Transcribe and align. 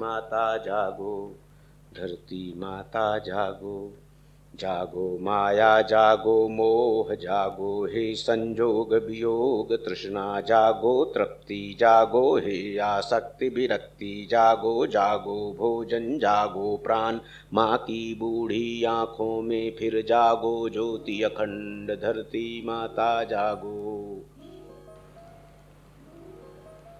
माता 0.00 0.56
जागो, 0.56 1.36
धरती 1.96 2.54
माता 2.56 3.18
जागो 3.18 3.92
जागो 4.54 5.18
माया, 5.20 5.82
जागो 5.82 6.48
मोह, 6.48 7.14
जागो 7.14 7.86
हे 7.86 8.14
संजोग, 8.14 8.94
वियोग, 8.94 9.72
तृष्णा, 9.72 10.40
जागो 10.40 11.04
तृप्ति, 11.04 11.76
जागो 11.80 12.38
हे 12.38 12.78
आसक्ति, 12.78 13.48
विरक्ति, 13.48 14.28
जागो 14.30 14.86
जागो 14.86 15.54
भोजन, 15.58 16.18
जागो 16.18 16.80
प्राण 16.84 17.18
माँ 17.54 17.78
की 17.78 18.14
बूढ़ी 18.14 18.84
आँखों 18.84 19.42
में 19.42 19.76
फिर 19.78 20.04
जागो, 20.08 20.68
ज्योति 20.68 21.22
अखंड 21.22 21.90
धरती 21.90 22.62
माता 22.66 23.24
जागो। 23.24 24.22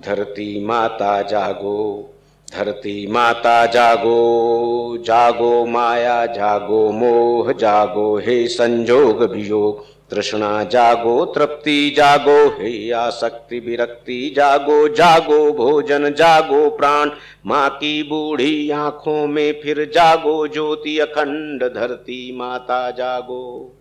धरती 0.00 0.64
माता 0.64 1.22
जागो 1.22 2.14
धरती 2.54 3.06
माता 3.06 3.66
जागो 3.66 4.96
जागो 4.98 5.66
माया, 5.66 6.26
जागो 6.26 6.92
मोह, 6.92 7.52
जागो 7.52 8.18
हे 8.18 8.46
संजोग 8.48 9.22
वियोग। 9.22 9.84
तृष्णा 10.10 10.64
जागो, 10.64 11.24
तृप्ति 11.24 11.94
जागो, 11.96 12.48
हे 12.48 12.90
आसक्ति 12.90 13.58
विरक्ति 13.58 14.32
जागो 14.36 14.88
जागो 14.88 15.52
भोजन, 15.52 16.14
जागो 16.14 16.70
प्राण। 16.70 17.10
माँ 17.46 17.70
की 17.70 18.02
बूढ़ी 18.02 18.70
आँखों 18.70 19.26
में 19.26 19.60
फिर 19.62 19.90
जागो, 19.94 20.48
ज्योति 20.48 20.98
अखंड 20.98 21.62
धरती 21.62 22.36
माता 22.36 22.90
जागो। 22.90 23.74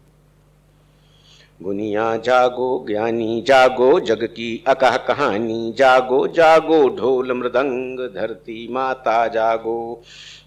गुनिया 1.61 2.15
जागो 2.17 2.85
ज्ञानी, 2.87 3.43
जागो 3.47 3.99
जग 3.99 4.23
की 4.23 4.63
अकह 4.67 4.97
कहानी, 4.97 5.73
जागो 5.77 6.25
जागो 6.27 6.77
ढोल 6.89 7.33
मृदंग 7.33 7.99
धरती 8.15 8.67
माता 8.71 9.27
जागो। 9.27 10.01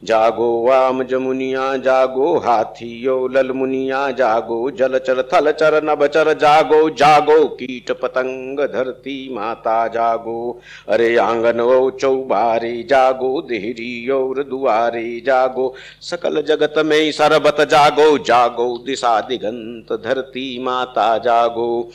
जागो 0.05 0.47
वाम 0.63 1.03
जमुनिया 1.03 1.77
जागो 1.77 2.37
हाथियो 2.39 3.17
लल 3.29 3.51
मुनिया, 3.53 4.11
जागो 4.11 4.71
जल 4.71 4.99
चर 4.99 5.23
थल 5.23 5.51
चर 5.53 5.81
नभ 5.85 6.07
चर, 6.07 6.33
जागो 6.35 6.79
जागो 6.91 7.45
कीट 7.55 7.91
पतंग 7.93 8.61
धरती 8.75 9.17
माता 9.35 9.87
जागो। 9.89 10.61
अरे 10.89 11.17
आँगन 11.17 11.61
ओ 11.61 11.91
चौबारे, 11.91 12.73
जागो 12.83 13.41
देहरी 13.43 14.09
और 14.09 14.43
दुआरे, 14.45 15.21
जागो 15.27 15.75
सकल 16.01 16.43
जगत 16.43 16.75
में 16.87 17.13
सरबत, 17.13 17.61
जागो 17.71 18.17
जागो 18.19 18.77
दिशा 18.87 19.21
दिगंत 19.21 19.93
धरती 20.07 20.59
माता 20.63 21.00
जागो, 21.19 21.91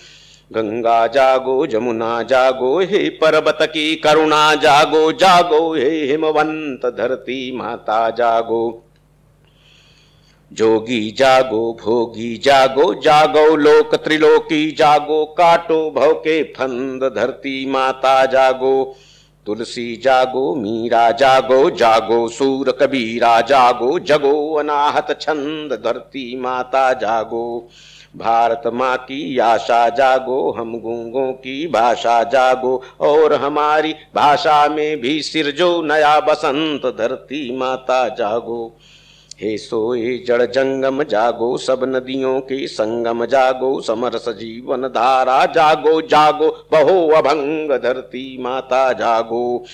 गंगा 0.53 1.07
जागो, 1.07 1.67
जमुना 1.67 2.23
जागो, 2.23 2.79
हे 2.79 3.09
पर्वत 3.09 3.57
की 3.61 3.95
करुणा 3.95 4.55
जागो 4.55 5.11
जागो, 5.11 5.75
हे 5.75 6.05
हिमवंत 6.05 6.85
धरती 6.85 7.57
माता 7.57 8.09
जागो। 8.09 8.81
जोगी 10.53 11.11
जागो, 11.11 11.77
भोगी 11.81 12.37
जागो 12.37 12.93
जागो 12.93 13.55
लोक 13.55 13.95
त्रिलोकी, 13.95 14.71
जागो 14.71 15.25
काटो 15.25 15.91
भव 15.91 16.13
के 16.13 16.43
फंद 16.43 17.03
धरती 17.03 17.65
माता 17.65 18.25
जागो। 18.25 18.95
तुलसी 19.45 19.95
जागो, 19.95 20.55
मीरा 20.55 21.11
जागो 21.11 21.69
जागो 21.69 22.27
सूर 22.27 22.71
कबीरा 22.71 23.41
जागो, 23.41 23.99
जगो 23.99 24.53
अनाहत 24.53 25.21
छंद 25.21 25.73
धरती 25.85 26.37
माता 26.37 26.93
जागो। 26.93 27.69
भारत 28.17 28.61
माँ 28.73 28.97
की 28.97 29.37
आशा 29.37 29.89
जागो, 29.89 30.51
हम 30.51 30.79
गूंगों 30.79 31.33
की 31.33 31.67
भाषा 31.67 32.23
जागो, 32.23 32.81
और 32.99 33.33
हमारी 33.33 33.95
भाषा 34.15 34.67
में 34.69 35.01
भी 35.01 35.21
सिर 35.21 35.51
जो 35.51 35.81
नया 35.81 36.19
बसंत 36.19 36.85
धरती 36.85 37.57
माता 37.57 38.09
जागो। 38.09 38.77
हे 39.41 39.57
सोए 39.57 40.17
जड़ 40.27 40.41
जंगम 40.41 41.03
जागो, 41.03 41.57
सब 41.57 41.79
नदियों 41.83 42.39
के 42.39 42.67
संगम 42.67 43.25
जागो, 43.25 43.81
समरस 43.81 44.29
जीवन 44.29 44.81
धारा 44.81 45.45
जागो 45.45 46.01
जागो, 46.01 46.47
बहो 46.71 47.07
अभंग 47.09 47.71
धरती 47.71 48.37
माता 48.41 48.93
जागो। 48.93 49.65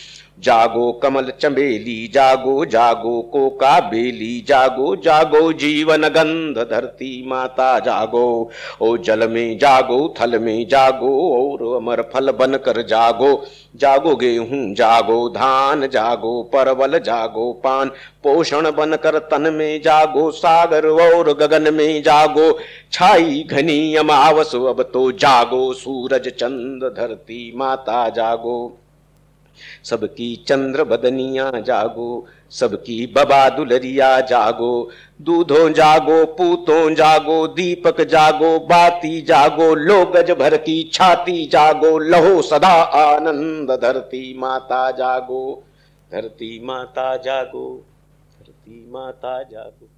जागो 0.44 0.92
कमल 0.92 1.32
चमेली, 1.42 2.12
जागो 2.14 2.66
जागो 2.66 3.22
कोका 3.22 3.80
बेली, 3.80 4.46
जागो 4.48 4.96
जागो 4.96 5.54
जीवन 5.54 6.02
गंध 6.02 6.58
धरती 6.58 7.24
माता, 7.28 7.80
जागो, 7.80 8.50
ओ 8.82 8.98
जल 8.98 9.28
में 9.30 9.58
जागो, 9.58 10.14
थल 10.22 10.40
में 10.40 10.68
जागो, 10.68 11.12
और 11.32 11.76
अमर 11.76 12.02
फल 12.02 12.32
बनकर 12.32 12.82
जागो। 12.82 13.46
जागो 13.76 14.16
गेहूँ, 14.16 14.74
जागो 14.74 15.30
धान, 15.30 15.88
जागो 15.88 16.44
परवल, 16.44 17.00
जागो 17.00 17.54
पान। 17.54 17.90
पोषण 18.24 18.72
बनकर 18.72 19.18
तन 19.18 19.54
में 19.54 19.82
जागो, 19.82 20.32
सागर 20.32 20.88
और 20.88 21.34
गगन 21.34 21.74
में 21.74 22.04
जागो। 22.04 22.60
छाई 22.92 23.48
घनी 23.52 23.96
अमावस, 23.96 24.56
अब 24.56 24.90
तो 24.94 25.12
जागो, 25.12 25.74
सूरज 25.74 26.28
चंद 26.28 26.84
धरती 26.98 27.54
माता 27.56 28.10
जागो। 28.10 28.78
सबकी 29.84 30.36
चंद्र 30.48 30.84
बदनिया 30.84 31.52
जागो, 31.52 32.28
सबकी 32.50 33.06
बबा 33.08 33.50
दुलरिया 33.50 34.20
जागो, 34.22 34.90
दूधो 35.22 35.70
जागो, 35.70 36.26
पूतो 36.26 36.96
जागो, 36.96 37.48
दीपक 37.48 38.02
जागो, 38.02 38.60
बाती 38.60 39.22
जागो 39.22 39.76
लो 39.76 40.06
गज 40.06 40.32
भर 40.32 40.58
की 40.58 40.90
छाती 40.94 41.46
जागो, 41.46 41.98
लहो 42.00 42.42
सदा 42.42 42.74
आनंद, 42.84 43.72
धरती 43.72 44.38
माता 44.38 44.92
जागो, 44.92 45.64
धरती 46.12 46.60
माता 46.66 47.16
जागो, 47.18 47.86
धरती 48.40 48.92
माता 48.92 49.44
जागो। 49.44 49.90